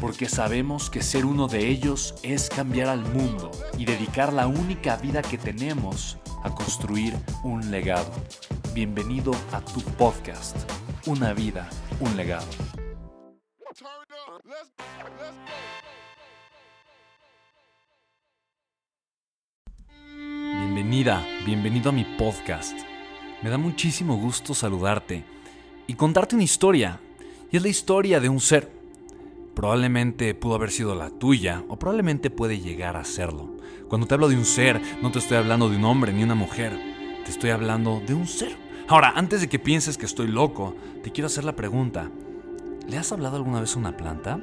[0.00, 4.96] porque sabemos que ser uno de ellos es cambiar al mundo y dedicar la única
[4.96, 8.12] vida que tenemos a construir un legado.
[8.74, 10.56] Bienvenido a tu podcast,
[11.06, 11.68] Una vida,
[12.00, 12.46] un legado.
[20.14, 22.78] Bienvenida, bienvenido a mi podcast.
[23.42, 25.24] Me da muchísimo gusto saludarte
[25.86, 27.00] y contarte una historia.
[27.50, 28.75] Y es la historia de un ser
[29.56, 33.56] Probablemente pudo haber sido la tuya o probablemente puede llegar a serlo.
[33.88, 36.34] Cuando te hablo de un ser, no te estoy hablando de un hombre ni una
[36.34, 36.78] mujer,
[37.24, 38.54] te estoy hablando de un ser.
[38.86, 42.10] Ahora, antes de que pienses que estoy loco, te quiero hacer la pregunta.
[42.86, 44.38] ¿Le has hablado alguna vez a una planta?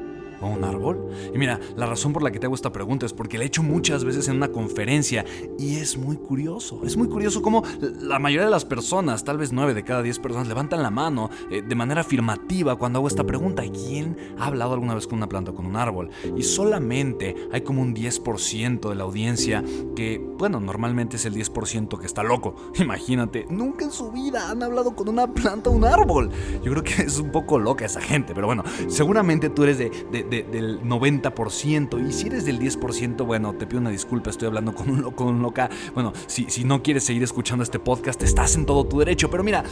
[0.48, 1.10] Un árbol?
[1.34, 3.48] Y mira, la razón por la que te hago esta pregunta es porque la he
[3.48, 5.26] hecho muchas veces en una conferencia
[5.58, 6.82] y es muy curioso.
[6.86, 7.64] Es muy curioso cómo
[8.02, 11.30] la mayoría de las personas, tal vez nueve de cada diez personas, levantan la mano
[11.50, 13.64] eh, de manera afirmativa cuando hago esta pregunta.
[13.64, 16.10] ¿Quién ha hablado alguna vez con una planta o con un árbol?
[16.36, 19.64] Y solamente hay como un 10% de la audiencia
[19.96, 22.56] que, bueno, normalmente es el 10% que está loco.
[22.80, 26.30] Imagínate, nunca en su vida han hablado con una planta o un árbol.
[26.64, 30.33] Yo creo que es un poco loca esa gente, pero bueno, seguramente tú eres de
[30.42, 32.08] del 90%.
[32.08, 35.26] Y si eres del 10%, bueno, te pido una disculpa, estoy hablando con un loco,
[35.26, 35.70] un loca.
[35.94, 39.30] Bueno, si, si no quieres seguir escuchando este podcast, estás en todo tu derecho.
[39.30, 39.64] Pero mira,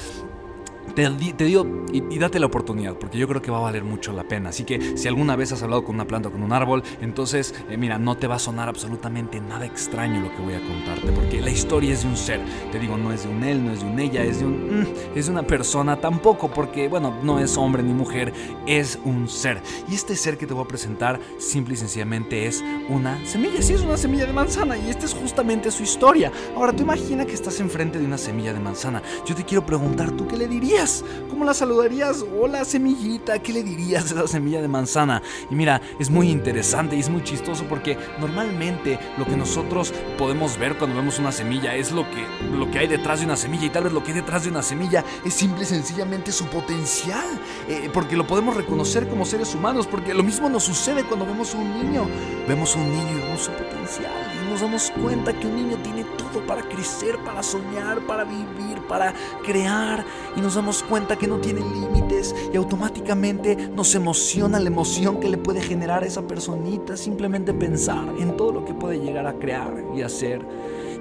[0.94, 4.24] te, digo y, date la oportunidad, porque yo creo que va a valer mucho la
[4.24, 4.50] pena.
[4.50, 7.54] Así que si alguna vez has hablado con una planta o con un árbol, entonces,
[7.70, 11.12] eh, mira, no te va a sonar absolutamente nada extraño lo que voy a contarte,
[11.12, 12.42] porque la historia es de un ser.
[12.72, 14.82] Te digo, no es de un él, no es de un ella, es de un.
[14.82, 18.34] Mm, es de una persona tampoco, porque, bueno, no es hombre ni mujer,
[18.68, 19.62] es un ser.
[19.90, 23.62] Y este ser que te voy a presentar, simple y sencillamente es una semilla.
[23.62, 26.32] Sí, es una semilla de manzana, y esta es justamente su historia.
[26.56, 29.02] Ahora, tú imagina que estás enfrente de una semilla de manzana.
[29.26, 30.81] Yo te quiero preguntar, ¿tú qué le dirías?
[31.30, 32.26] ¿Cómo la saludarías?
[32.42, 35.22] Hola semillita, ¿qué le dirías a esa semilla de manzana?
[35.52, 40.58] Y mira, es muy interesante y es muy chistoso porque normalmente lo que nosotros podemos
[40.58, 42.26] ver cuando vemos una semilla es lo que,
[42.58, 44.50] lo que hay detrás de una semilla y tal vez lo que hay detrás de
[44.50, 47.28] una semilla es simple y sencillamente su potencial,
[47.70, 51.54] eh, porque lo podemos reconocer como seres humanos, porque lo mismo nos sucede cuando vemos
[51.54, 52.08] a un niño,
[52.48, 56.04] vemos a un niño y vemos su potencial nos damos cuenta que un niño tiene
[56.04, 59.14] todo para crecer, para soñar, para vivir, para
[59.46, 60.04] crear
[60.36, 65.30] y nos damos cuenta que no tiene límites y automáticamente nos emociona la emoción que
[65.30, 69.34] le puede generar a esa personita simplemente pensar en todo lo que puede llegar a
[69.36, 70.46] crear y hacer.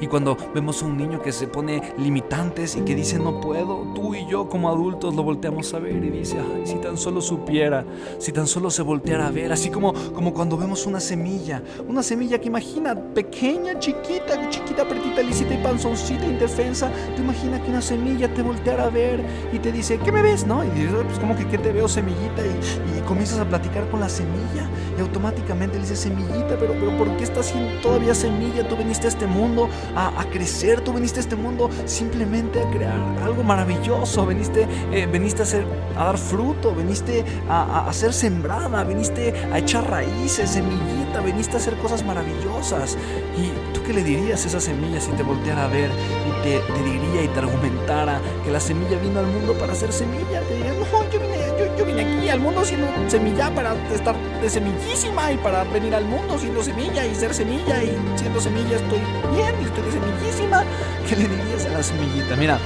[0.00, 3.92] Y cuando vemos a un niño que se pone limitantes y que dice no puedo,
[3.94, 7.20] tú y yo como adultos lo volteamos a ver y dice, ay, si tan solo
[7.20, 7.84] supiera,
[8.18, 12.02] si tan solo se volteara a ver, así como, como cuando vemos una semilla, una
[12.02, 17.82] semilla que imagina pequeña, chiquita, chiquita, pretita, lisita y panzoncita, indefensa, te imagina que una
[17.82, 19.22] semilla te volteara a ver
[19.52, 20.46] y te dice, ¿qué me ves?
[20.46, 20.64] ¿No?
[20.64, 22.42] Y dices, pues como que ¿qué te veo semillita?
[22.46, 26.96] Y, y, comienzas a platicar con la semilla y automáticamente le dices, semillita, pero, pero
[26.96, 27.52] ¿por qué estás
[27.82, 28.66] todavía semilla?
[28.66, 32.98] Tú viniste a este mundo a, crecer, tú viniste a este mundo simplemente a crear
[33.22, 35.08] algo maravilloso, viniste, eh,
[35.38, 35.64] a, hacer,
[35.96, 41.56] a dar fruto, viniste a, a, ser sembrada, viniste a echar raíces, semillita, viniste a
[41.56, 42.96] hacer cosas maravillosas.
[43.36, 46.82] ¿Y tú qué le dirías a esa semilla si te volteara a ver y te,
[46.82, 50.40] diría y te argumentara que la semilla vino al mundo para ser semilla?
[50.42, 54.14] Te diría, no, yo vine, yo, yo vine aquí al mundo siendo semilla para estar
[54.14, 58.76] de semillísima y para venir al mundo siendo semilla y ser semilla y siendo semilla
[58.76, 59.00] estoy
[59.34, 60.64] bien y estoy de semillísima.
[61.08, 62.36] ¿Qué le dirías a la semillita?
[62.36, 62.58] Mira,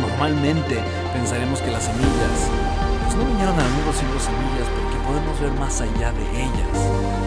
[0.00, 0.78] normalmente
[1.12, 2.48] pensaremos que las semillas
[3.04, 6.78] pues no vinieron al mundo siendo semillas porque podemos ver más allá de ellas.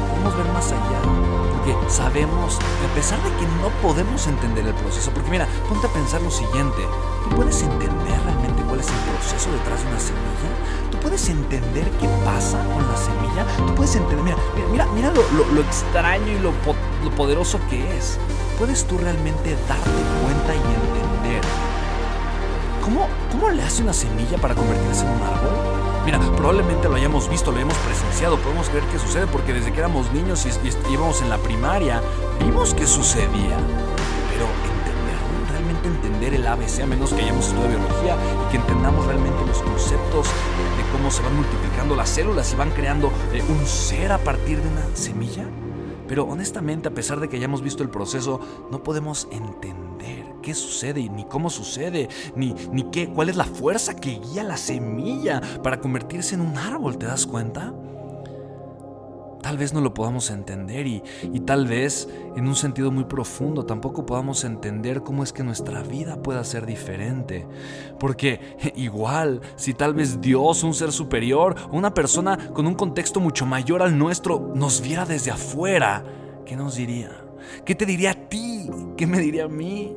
[0.09, 1.35] Podemos ver más allá
[1.65, 5.85] porque sabemos que a pesar de que no podemos entender el proceso, porque mira, ponte
[5.85, 6.81] a pensar lo siguiente,
[7.23, 10.84] ¿tú puedes entender realmente cuál es el proceso detrás de una semilla?
[11.05, 13.45] ¿Tú puedes entender qué pasa con la semilla?
[13.67, 14.37] ¿Tú puedes entender, mira,
[14.71, 16.51] mira, mira lo, extraño y lo,
[17.03, 18.17] lo poderoso que es.
[18.57, 21.43] ¿Puedes tú realmente darte cuenta y entender
[22.83, 26.05] cómo, cómo le hace una semilla para convertirse en un árbol?
[26.05, 29.77] Mira, probablemente lo hayamos visto, lo hayamos presenciado, podemos creer que sucede porque desde que
[29.77, 32.01] éramos niños y, y íbamos en la primaria,
[32.39, 33.59] vimos que sucedía.
[35.85, 38.17] Entender, el ABC, a menos que hayamos estudiado biología
[38.47, 42.71] y que entendamos realmente los conceptos de cómo se van multiplicando las células y van
[42.71, 45.45] creando eh, un ser a partir de una semilla.
[46.07, 48.39] Pero honestamente, a pesar de que hayamos visto el proceso,
[48.71, 53.95] no podemos entender qué sucede, ni cómo sucede, ni, ni qué, cuál es la fuerza
[53.95, 57.73] que guía la semilla para convertirse en un árbol, ¿te das cuenta?
[59.45, 63.63] Tal vez no lo podamos entender y, y, tal vez en un sentido muy profundo
[63.63, 67.45] tampoco podamos entender cómo es que nuestra vida pueda ser diferente.
[67.99, 68.39] Porque
[68.75, 73.83] igual, si tal vez Dios, un ser superior, una persona con un contexto mucho mayor
[73.83, 76.03] al nuestro, nos viera desde afuera,
[76.43, 77.24] ¿qué nos diría?
[77.65, 78.69] ¿Qué te diría a ti?
[78.97, 79.93] ¿Qué me diría a mí?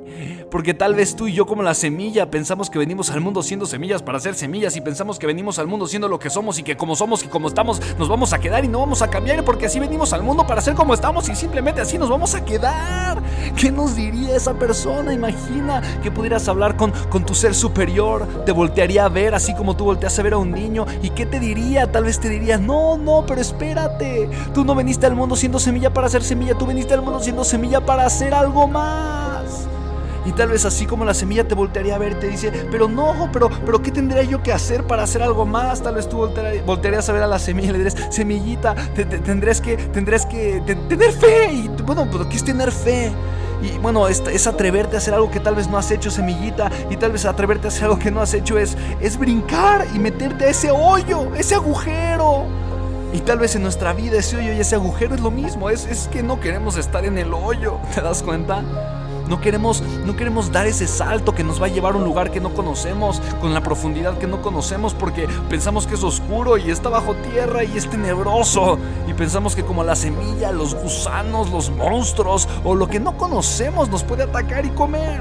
[0.51, 3.67] Porque tal vez tú y yo como la semilla pensamos que venimos al mundo siendo
[3.67, 6.63] semillas para ser semillas y pensamos que venimos al mundo siendo lo que somos y
[6.63, 9.45] que como somos y como estamos nos vamos a quedar y no vamos a cambiar
[9.45, 12.45] porque así venimos al mundo para ser como estamos y simplemente así nos vamos a
[12.45, 13.23] quedar.
[13.57, 15.13] ¿Qué nos diría esa persona?
[15.13, 19.77] Imagina que pudieras hablar con, con tu ser superior, te voltearía a ver así como
[19.77, 21.91] tú volteas a ver a un niño y ¿qué te diría?
[21.93, 25.93] Tal vez te diría, no, no, pero espérate, tú no veniste al mundo siendo semilla
[25.93, 29.69] para ser semilla, tú veniste al mundo siendo semilla para hacer algo más.
[30.29, 33.31] Y tal vez así como la semilla te voltearía a ver te dice, pero no,
[33.33, 35.83] pero, pero ¿qué tendría yo que hacer para hacer algo más?
[35.83, 36.19] Tal vez tú
[36.67, 38.75] voltearías, a ver a la semilla y le dirías, semillita,
[39.25, 41.51] tendrás que, tendrás que tener fe.
[41.53, 43.11] Y bueno, pero ¿qué es tener fe?
[43.63, 46.71] Y bueno, es, es, atreverte a hacer algo que tal vez no has hecho, semillita.
[46.91, 49.99] Y tal vez atreverte a hacer algo que no has hecho es, es brincar y
[49.99, 52.45] meterte a ese hoyo, ese agujero.
[53.13, 55.71] Y tal vez en nuestra vida ese hoyo y ese agujero es lo mismo.
[55.71, 57.79] Es, es que no queremos estar en el hoyo.
[57.95, 58.63] ¿Te das cuenta?
[59.29, 62.31] No queremos, no queremos dar ese salto que nos va a llevar a un lugar
[62.31, 66.71] que no conocemos, con la profundidad que no conocemos, porque pensamos que es oscuro y
[66.71, 68.79] está bajo tierra y es tenebroso.
[69.07, 73.91] Y pensamos que como la semilla, los gusanos, los monstruos o lo que no conocemos
[73.91, 75.21] nos puede atacar y comer.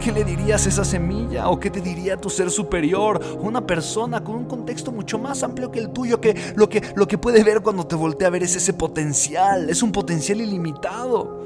[0.00, 1.50] ¿Qué le dirías a esa semilla?
[1.50, 3.20] ¿O qué te diría tu ser superior?
[3.42, 7.06] Una persona con un contexto mucho más amplio que el tuyo, que lo que, lo
[7.06, 11.44] que puede ver cuando te voltea a ver es ese potencial, es un potencial ilimitado.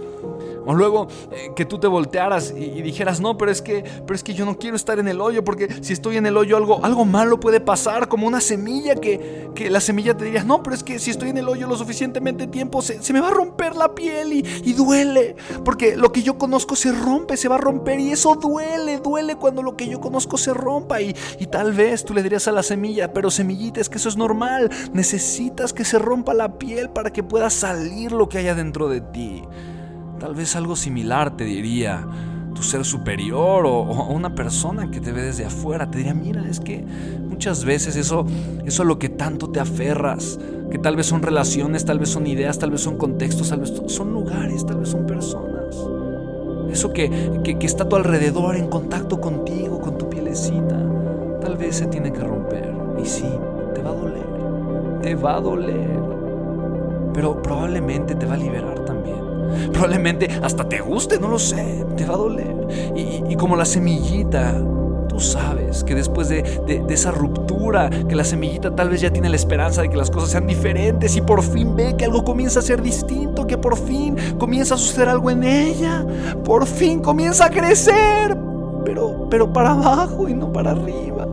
[0.67, 4.23] O luego eh, que tú te voltearas y, dijeras, no, pero es, que, pero es
[4.23, 6.85] que yo no quiero estar en el hoyo, porque si estoy en el hoyo algo,
[6.85, 10.75] algo malo puede pasar, como una semilla que, que la semilla te diría, no, pero
[10.75, 13.33] es que si estoy en el hoyo lo suficientemente tiempo, se, se me va a
[13.33, 17.57] romper la piel y, y, duele, porque lo que yo conozco se rompe, se va
[17.57, 21.47] a romper y eso duele, duele cuando lo que yo conozco se rompa y, y
[21.47, 24.71] tal vez tú le dirías a la semilla, pero semillita, es que eso es normal,
[24.93, 29.01] necesitas que se rompa la piel para que pueda salir lo que haya dentro de
[29.01, 29.43] ti.
[30.25, 32.03] Tal vez algo similar te diría
[32.55, 35.91] tu ser superior o, una persona que te ve desde afuera.
[35.91, 36.83] Te diría, mira, es que
[37.29, 38.25] muchas veces eso,
[38.65, 40.39] eso a lo que tanto te aferras,
[40.71, 43.75] que tal vez son relaciones, tal vez son ideas, tal vez son contextos, tal vez
[43.89, 45.77] son lugares, tal vez son personas.
[46.71, 47.11] Eso que,
[47.45, 50.81] que, que está a tu alrededor en contacto contigo, con tu pielecita,
[51.43, 52.75] tal vez se tiene que romper.
[52.99, 53.29] Y sí,
[53.75, 56.01] te va a doler, te va a doler.
[57.13, 59.24] Pero probablemente te va a liberar también.
[59.73, 62.55] Probablemente hasta te guste, no lo sé, te va a doler.
[62.97, 64.55] Y, como la semillita,
[65.09, 69.29] tú sabes que después de, de, esa ruptura, que la semillita tal vez ya tiene
[69.29, 72.61] la esperanza de que las cosas sean diferentes y por fin ve que algo comienza
[72.61, 76.07] a ser distinto, que por fin comienza a suceder algo en ella,
[76.45, 78.37] por fin comienza a crecer,
[78.85, 81.27] pero, pero para abajo y no para arriba.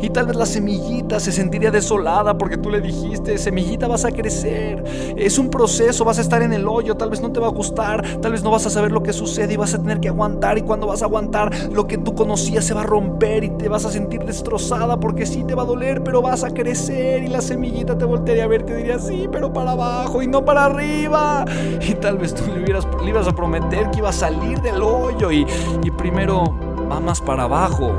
[0.00, 4.10] Y tal vez la semillita se sentiría desolada porque tú le dijiste, semillita vas a
[4.10, 4.84] crecer.
[5.16, 7.50] Es un proceso, vas a estar en el hoyo, tal vez no te va a
[7.50, 10.08] gustar, tal vez no vas a saber lo que sucede y vas a tener que
[10.08, 10.58] aguantar.
[10.58, 13.68] Y cuando vas a aguantar, lo que tú conocías se va a romper y te
[13.68, 17.22] vas a sentir destrozada porque sí te va a doler, pero vas a crecer.
[17.22, 20.44] Y la semillita te voltearía a ver, te diría, sí, pero para abajo y no
[20.44, 21.44] para arriba.
[21.80, 24.82] Y tal vez tú le, hubieras, le ibas a prometer que iba a salir del
[24.82, 25.46] hoyo y,
[25.82, 27.92] y primero va más para abajo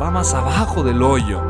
[0.00, 1.40] va más abajo del hoyo.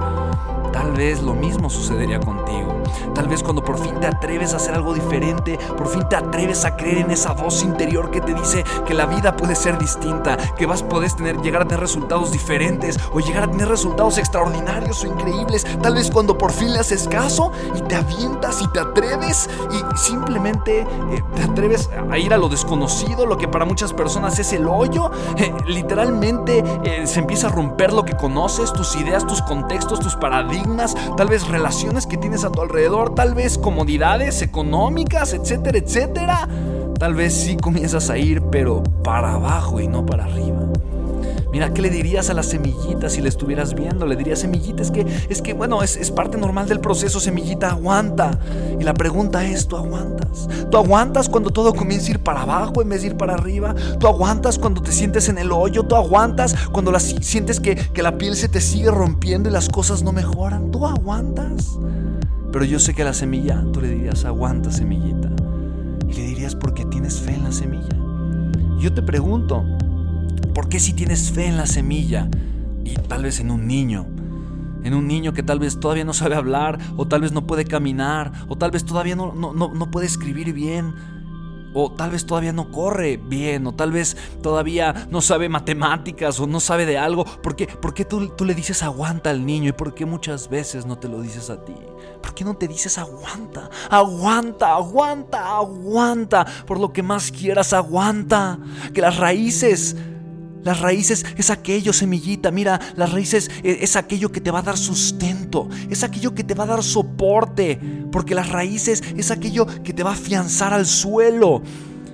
[0.72, 2.75] Tal vez lo mismo sucedería contigo.
[3.14, 6.64] Tal vez cuando por fin te atreves a hacer algo diferente, por fin te atreves
[6.64, 10.36] a creer en esa voz interior que te dice que la vida puede ser distinta,
[10.56, 15.02] que vas puedes tener llegar a tener resultados diferentes o llegar a tener resultados extraordinarios
[15.04, 15.66] o increíbles.
[15.82, 19.98] Tal vez cuando por fin le haces caso y te avientas y te atreves y
[19.98, 24.52] simplemente eh, te atreves a ir a lo desconocido, lo que para muchas personas es
[24.52, 29.42] el hoyo, eh, literalmente eh, se empieza a romper lo que conoces, tus ideas, tus
[29.42, 32.75] contextos, tus paradigmas, tal vez relaciones que tienes a tu alrededor
[33.14, 36.48] tal vez comodidades económicas, etcétera, etcétera,
[36.98, 40.60] tal vez sí comienzas a ir, pero para abajo y no para arriba.
[41.50, 44.06] Mira, ¿qué le dirías a la semillita si la estuvieras viendo?
[44.06, 48.38] Le dirías, semillita, es que, es que bueno, es, parte normal del proceso, semillita, aguanta.
[48.78, 50.46] Y la pregunta es, ¿tú aguantas?
[50.70, 53.74] ¿Tú aguantas cuando todo comienza a ir para abajo en vez de ir para arriba?
[53.98, 55.84] ¿Tú aguantas cuando te sientes en el hoyo?
[55.84, 59.70] ¿Tú aguantas cuando la, sientes que, que la piel se te sigue rompiendo y las
[59.70, 60.70] cosas no mejoran?
[60.70, 61.78] ¿Tú aguantas?
[62.56, 65.28] Pero yo sé que a la semilla tú le dirías, aguanta semillita.
[66.08, 67.98] Y le dirías porque tienes fe en la semilla.
[68.80, 69.62] Yo te pregunto,
[70.54, 72.30] ¿Por qué si tienes fe en la semilla
[72.82, 74.06] y tal vez en un niño?
[74.84, 77.66] En un niño que tal vez todavía no sabe hablar, o tal vez no puede
[77.66, 80.94] caminar, o tal vez todavía no, no, no, puede escribir bien,
[81.78, 86.46] o tal vez todavía no corre bien, o tal vez todavía no sabe matemáticas, o
[86.46, 87.26] no sabe de algo.
[87.26, 90.48] ¿Por qué, ¿Por qué tú, tú, le dices aguanta al niño y por qué muchas
[90.48, 91.74] veces no te lo dices a ti?
[92.22, 93.68] ¿Por qué no te dices aguanta?
[93.90, 96.46] Aguanta, aguanta, aguanta.
[96.66, 98.58] Por lo que más quieras, aguanta.
[98.94, 99.96] Que las raíces
[100.66, 102.50] las raíces es aquello, semillita.
[102.50, 105.68] Mira, las raíces e, es aquello que te va a dar sustento.
[105.88, 107.78] Es aquello que te va a dar soporte.
[108.10, 111.62] Porque las raíces es aquello que te va a afianzar al suelo.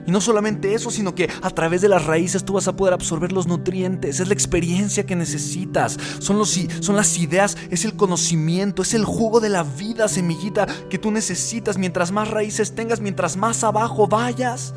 [0.07, 2.93] Y no solamente eso, sino que a través de las raíces tú vas a poder
[2.93, 4.21] absorber los nutrientes.
[4.21, 5.97] Es la experiencia que necesitas.
[6.19, 10.67] Son, los, son las ideas, es el conocimiento, es el jugo de la vida, semillita,
[10.91, 11.79] que tú necesitas.
[11.79, 14.75] Mientras más raíces tengas, mientras más abajo vayas,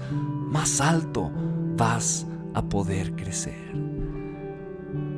[0.50, 1.30] más alto
[1.76, 3.76] vas a poder crecer.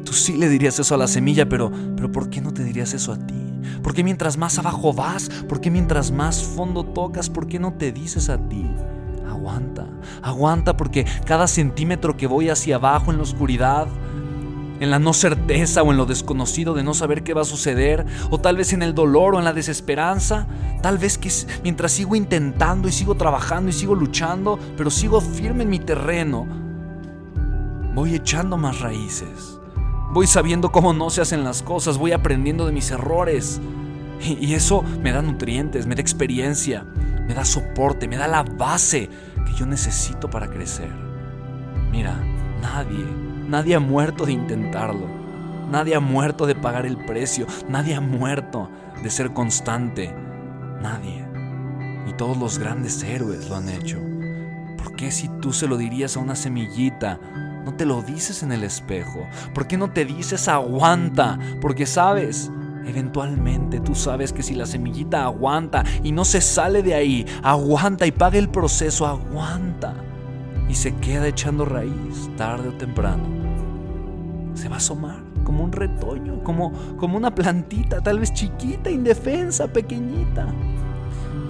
[0.04, 2.94] Tú sí le dirías eso a la semilla, pero, pero ¿por qué no te dirías
[2.94, 3.36] eso a ti?
[3.84, 5.30] ¿Por qué mientras más abajo vas?
[5.48, 7.30] ¿Por qué mientras más fondo tocas?
[7.30, 8.66] ¿Por qué no te dices a ti?
[9.28, 9.86] Aguanta,
[10.22, 13.88] aguanta porque cada centímetro que voy hacia abajo en la oscuridad,
[14.80, 18.06] en la no certeza o en lo desconocido de no saber qué va a suceder,
[18.30, 20.48] o tal vez en el dolor o en la desesperanza,
[20.82, 21.30] tal vez que
[21.64, 26.67] mientras sigo intentando y sigo trabajando y sigo luchando, pero sigo firme en mi terreno,
[27.98, 29.60] voy echando más raíces.
[30.12, 33.60] Voy sabiendo cómo no se hacen las cosas, voy aprendiendo de mis errores.
[34.22, 36.84] Y, eso me da nutrientes, me da experiencia,
[37.28, 39.10] me da soporte, me da la base
[39.46, 40.92] que yo necesito para crecer.
[41.92, 42.16] Mira,
[42.62, 43.04] nadie,
[43.48, 45.08] nadie ha muerto de intentarlo.
[45.72, 47.48] Nadie ha muerto de pagar el precio.
[47.68, 48.70] Nadie ha muerto
[49.02, 50.14] de ser constante.
[50.84, 51.26] Nadie.
[52.08, 54.00] Y todos los grandes héroes lo han hecho.
[54.78, 57.20] ¿Por qué si tú se lo dirías a una semillita
[57.68, 59.28] no te lo dices en el espejo?
[59.54, 61.38] ¿Por qué no te dices aguanta?
[61.60, 62.50] Porque sabes,
[62.86, 68.08] eventualmente tú sabes que si la semillita aguanta y no se sale de ahí, aguanta
[68.08, 69.94] y paga el proceso, aguanta
[70.70, 73.26] y se queda echando raíz tarde o temprano,
[74.54, 79.68] se va a asomar como un retoño, como, como una plantita, tal vez chiquita, indefensa,
[79.68, 80.48] pequeñita.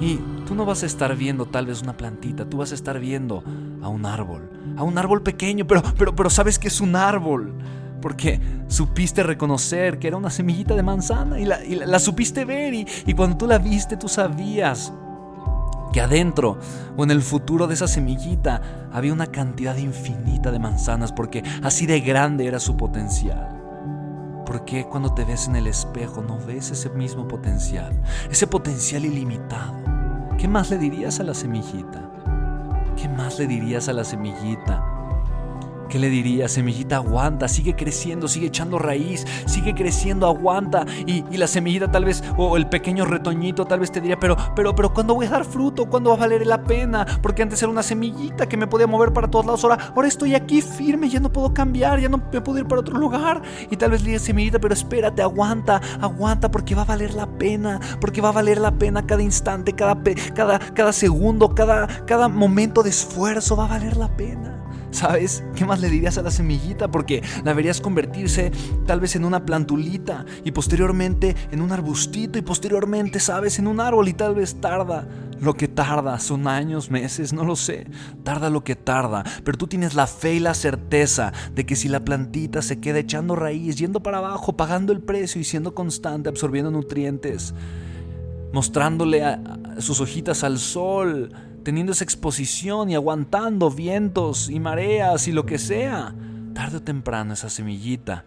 [0.01, 2.99] Y tú no vas a estar viendo tal vez una plantita, tú vas a estar
[2.99, 3.43] viendo
[3.81, 7.53] a un árbol, a un árbol pequeño, pero, pero, pero sabes que es un árbol.
[8.01, 13.13] Porque supiste reconocer que era una semillita de manzana y la, supiste ver y, y
[13.13, 14.93] cuando tú la viste tú sabías
[15.91, 16.59] que adentro
[16.95, 21.87] o en el futuro de esa semillita había una cantidad infinita de manzanas porque así
[21.87, 23.57] de grande era su potencial.
[24.45, 27.99] ¿Por qué cuando te ves en el espejo no ves ese mismo potencial?
[28.29, 29.86] Ese potencial ilimitado.
[30.37, 31.99] ¿Qué más le dirías a la semillita?
[32.95, 34.96] ¿Qué más le dirías a la semillita?
[35.89, 36.49] ¿Qué le diría?
[36.49, 40.85] Semillita, aguanta, sigue creciendo, sigue echando raíz, sigue creciendo, aguanta.
[41.05, 44.75] Y, la semillita tal vez, o el pequeño retoñito tal vez te diría, pero, pero,
[44.75, 45.85] pero, ¿cuándo voy a dar fruto?
[45.85, 47.05] ¿Cuándo va a valer la pena?
[47.21, 49.63] Porque antes era una semillita que me podía mover para todos lados.
[49.63, 52.81] Ahora, ahora estoy aquí firme, ya no puedo cambiar, ya no me puedo ir para
[52.81, 53.41] otro lugar.
[53.69, 57.27] Y tal vez le diga, semillita, pero espérate, aguanta, aguanta, porque va a valer la
[57.27, 59.97] pena, porque va a valer la pena cada instante, cada,
[60.33, 64.56] cada, cada segundo, cada, cada momento de esfuerzo, va a valer la pena.
[64.91, 65.43] ¿Sabes?
[65.55, 66.89] ¿Qué más le dirías a la semillita?
[66.89, 68.51] Porque la verías convertirse
[68.85, 73.59] tal vez en una plantulita y posteriormente en un arbustito y posteriormente, ¿sabes?
[73.59, 75.07] En un árbol y tal vez tarda
[75.39, 77.87] lo que tarda, son años, meses, no lo sé.
[78.23, 81.89] Tarda lo que tarda, pero tú tienes la fe y la certeza de que si
[81.89, 86.29] la plantita se queda echando raíz, yendo para abajo, pagando el precio y siendo constante,
[86.29, 87.53] absorbiendo nutrientes,
[88.51, 89.23] mostrándole
[89.79, 91.31] sus hojitas al sol,
[91.67, 96.15] teniendo esa exposición y aguantando vientos y mareas y lo que sea,
[96.53, 98.23] tarde o temprano esa semillita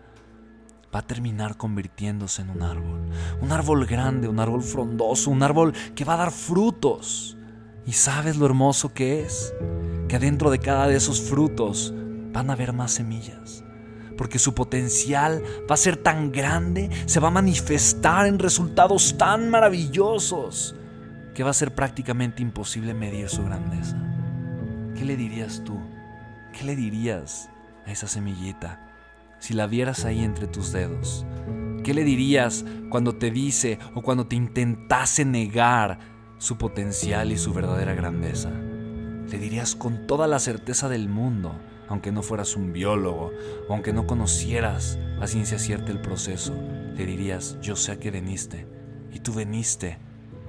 [0.95, 3.01] va a terminar convirtiéndose en un árbol.
[3.41, 7.39] Un árbol grande, un árbol frondoso, un árbol que va a dar frutos.
[7.87, 9.55] ¿Y sabes lo hermoso que es?
[10.07, 11.95] Que dentro de cada de esos frutos
[12.35, 13.65] van a haber más semillas.
[14.19, 19.49] Porque su potencial va a ser tan grande, se va a manifestar en resultados tan
[19.49, 20.75] maravillosos
[21.35, 23.97] que va a ser prácticamente imposible medir su grandeza.
[24.97, 25.79] ¿Qué le dirías tú?
[26.53, 27.49] ¿Qué le dirías
[27.87, 28.87] a esa semillita
[29.39, 31.25] si la vieras ahí entre tus dedos?
[31.85, 35.99] ¿Qué le dirías cuando te dice o cuando te intentase negar
[36.39, 38.51] su potencial y su verdadera grandeza?
[38.51, 41.55] Le dirías con toda la certeza del mundo,
[41.89, 43.33] aunque no fueras un biólogo
[43.69, 46.55] o aunque no conocieras a ciencia cierta el proceso,
[46.95, 48.67] le dirías, yo sé a qué veniste
[49.13, 49.99] y tú veniste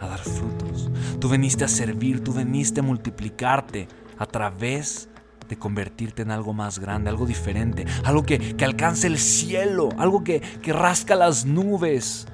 [0.01, 0.89] a dar frutos,
[1.19, 5.09] tú veniste a servir, tú veniste a multiplicarte a través
[5.47, 10.39] de convertirte en algo más grande, algo diferente, algo que, alcance el cielo, algo que,
[10.39, 12.25] que rasca las nubes,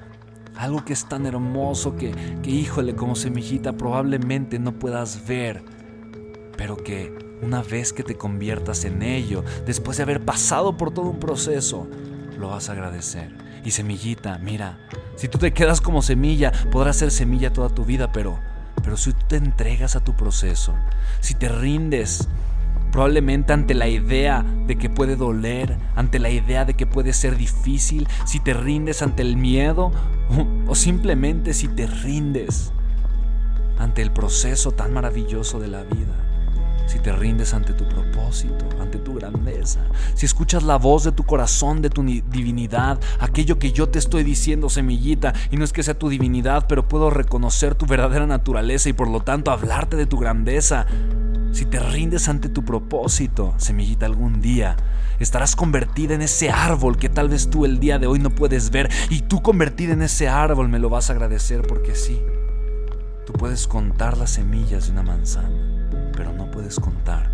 [0.56, 5.64] algo que es tan hermoso que, que, híjole, como semillita probablemente no puedas ver,
[6.56, 11.10] pero que una vez que te conviertas en ello, después de haber pasado por todo
[11.10, 11.88] un proceso,
[12.38, 13.47] lo vas a agradecer.
[13.68, 14.78] Y semillita, mira,
[15.18, 18.40] si tú te quedas como semilla, podrás ser semilla toda tu vida, pero,
[18.82, 20.74] pero si tú te entregas a tu proceso,
[21.20, 22.30] si te rindes
[22.94, 27.36] Probablemente ante la idea de que puede doler, ante la idea de que puede ser
[27.36, 29.92] difícil, si te rindes ante el miedo
[30.66, 32.72] o, simplemente si te rindes
[33.78, 36.16] ante el proceso tan maravilloso de la vida
[36.88, 39.82] si te rindes ante tu propósito, ante tu grandeza,
[40.16, 44.24] si escuchas la voz de tu corazón, de tu divinidad, aquello que yo te estoy
[44.24, 48.90] diciendo, semillita, y no es que sea tu divinidad, pero puedo reconocer tu verdadera naturaleza
[48.90, 50.88] y por lo tanto hablarte de tu grandeza,
[51.52, 54.78] si te rindes ante tu propósito, semillita, algún día
[55.20, 58.70] estarás convertida en ese árbol que tal vez tú el día de hoy no puedes
[58.70, 62.22] ver y tú convertida en ese árbol me lo vas a agradecer porque sí,
[63.26, 65.77] tú puedes contar las semillas de una manzana,
[66.58, 67.30] puedes contar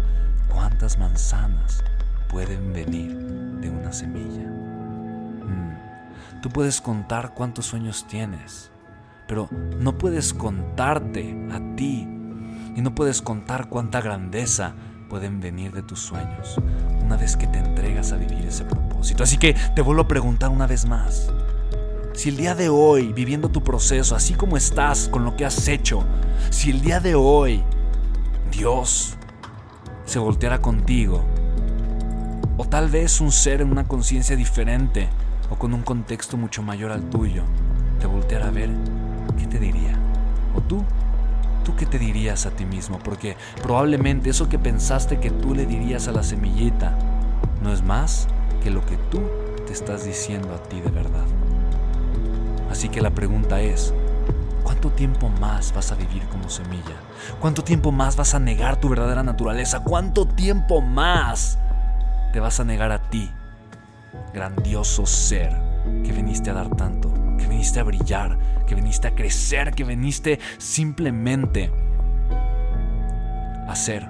[0.49, 1.81] cuántas manzanas
[2.27, 3.15] pueden venir
[3.61, 4.49] de una semilla.
[4.49, 8.69] Mm, tú puedes contar cuántos sueños tienes,
[9.25, 9.47] pero
[9.79, 12.05] no puedes contarte a ti
[12.75, 14.73] y no puedes contar cuánta grandeza
[15.09, 16.57] pueden venir de tus sueños
[17.01, 19.23] una vez que te entregas a vivir ese propósito.
[19.23, 21.31] Así que te vuelvo a preguntar una vez más.
[22.11, 25.69] Si el día de hoy, viviendo tu proceso, así como estás con lo que has
[25.69, 26.03] hecho,
[26.49, 27.63] si el día de hoy
[28.53, 29.15] Dios
[30.05, 31.23] se volteara contigo,
[32.55, 35.09] o tal vez un ser en una conciencia diferente,
[35.49, 37.43] o con un contexto mucho mayor al tuyo,
[37.99, 38.69] te volteara a ver,
[39.39, 39.97] ¿qué te diría?
[40.55, 40.83] ¿O tú
[41.63, 42.99] ¿tú qué te dirías a ti mismo?
[42.99, 46.95] Porque probablemente eso que pensaste que tú le dirías a la semillita
[47.63, 48.27] no es más
[48.63, 49.21] que lo que tú
[49.65, 51.25] te estás diciendo a ti de verdad.
[52.69, 53.93] Así que la pregunta es,
[54.63, 56.95] ¿cuánto tiempo más vas a vivir como semilla?
[57.39, 59.81] ¿Cuánto tiempo más vas a negar tu verdadera naturaleza?
[59.81, 61.57] ¿Cuánto tiempo más
[62.31, 63.29] te vas a negar a ti,
[64.33, 65.53] grandioso ser
[66.03, 67.13] que viniste a dar tanto?
[67.43, 71.71] que viniste a brillar, que viniste a crecer, que viniste simplemente
[73.67, 74.07] a ser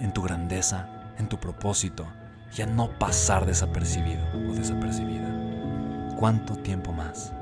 [0.00, 2.06] en tu grandeza, en tu propósito
[2.56, 5.28] y a no pasar desapercibido o desapercibida.
[6.18, 7.32] ¿Cuánto tiempo más?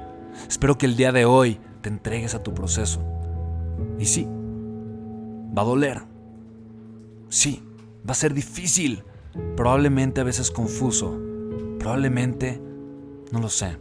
[0.49, 3.01] Espero que el día de hoy te entregues a tu proceso.
[3.99, 4.27] Y sí,
[5.57, 6.03] va a doler.
[7.29, 7.63] Sí,
[8.07, 9.05] va a ser difícil.
[9.57, 11.19] Probablemente a veces confuso.
[11.79, 12.61] Probablemente,
[13.33, 13.77] no lo sé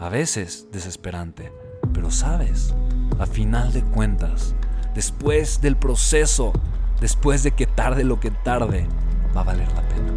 [0.00, 1.52] a veces desesperante,
[1.92, 2.74] pero sabes,
[3.18, 4.54] a final de cuentas,
[4.94, 6.54] después del proceso,
[7.02, 8.88] después de que tarde lo que tarde,
[9.36, 10.12] va a valer la pena.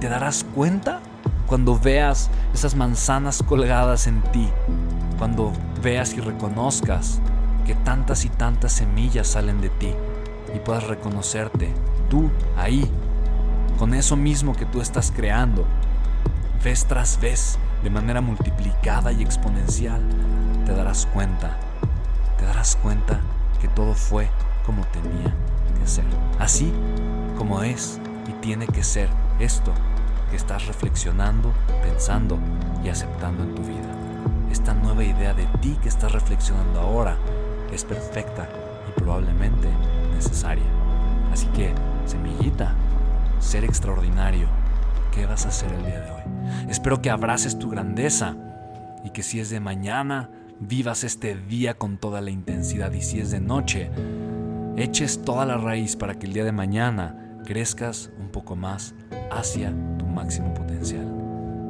[0.00, 1.00] Te darás cuenta
[1.46, 4.48] cuando veas esas manzanas colgadas en ti,
[5.18, 7.20] cuando veas y reconozcas
[7.66, 9.92] que tantas y tantas semillas salen de ti
[10.54, 11.72] y puedas reconocerte
[12.08, 12.88] tú ahí,
[13.78, 15.64] con eso mismo que tú estás creando,
[16.62, 20.00] vez tras vez, de manera multiplicada y exponencial,
[20.64, 21.56] te darás cuenta,
[22.38, 23.20] te darás cuenta
[23.60, 24.28] que todo fue
[24.64, 25.34] como tenía
[25.80, 26.04] que ser.
[26.38, 26.72] Así
[27.36, 29.72] como es y tiene que ser esto
[30.30, 32.38] que estás reflexionando, pensando
[32.84, 34.03] y aceptando en tu vida.
[34.54, 37.18] Esta nueva idea de ti que estás reflexionando ahora
[37.72, 38.48] es perfecta
[38.88, 39.68] y probablemente
[40.14, 40.62] necesaria.
[41.32, 41.74] Así que,
[42.06, 42.72] semillita,
[43.40, 44.46] ser extraordinario,
[45.12, 46.22] ¿qué vas a hacer el día de hoy?
[46.70, 48.36] Espero que abraces tu grandeza
[49.02, 53.18] y que si es de mañana, vivas este día con toda la intensidad y si
[53.18, 53.90] es de noche,
[54.76, 58.94] eches toda la raíz para que el día de mañana crezcas un poco más
[59.32, 61.12] hacia tu máximo potencial.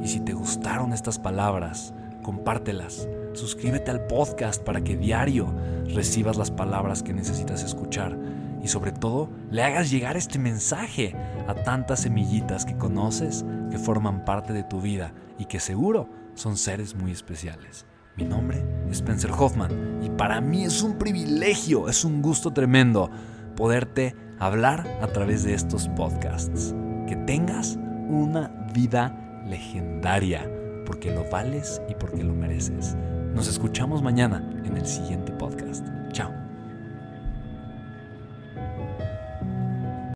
[0.03, 3.09] Y si te gustaron estas palabras, compártelas.
[3.35, 5.55] Suscríbete al podcast para que diario
[5.95, 8.19] recibas las palabras que necesitas escuchar
[8.65, 11.15] y sobre todo le hagas llegar este mensaje
[11.47, 16.57] a tantas semillitas que conoces que forman parte de tu vida y que seguro son
[16.57, 17.87] seres muy especiales.
[18.17, 23.11] Mi nombre es Spencer Hoffman y para mí es un privilegio, es un gusto tremendo
[23.55, 26.75] poderte hablar a través de estos podcasts.
[27.07, 27.77] Que tengas
[28.09, 30.51] una vida legendaria,
[30.85, 32.97] porque lo vales y porque lo mereces.
[33.35, 35.87] Nos escuchamos mañana en el siguiente podcast.
[36.13, 36.44] Chao.